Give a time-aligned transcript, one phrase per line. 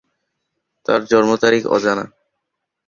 [0.85, 2.05] তার জন্ম তারিখ অজানা।